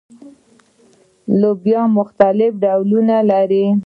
[1.39, 3.65] لوبیې مختلف ډولونه لري